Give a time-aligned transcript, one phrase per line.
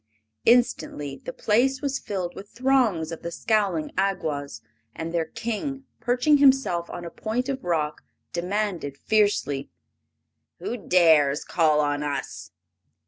[0.47, 4.61] Instantly the place was filled with throngs of the scowling Awgwas,
[4.95, 8.01] and their King, perching himself on a point of rock,
[8.33, 9.69] demanded fiercely:
[10.57, 12.49] "Who dares call on us?"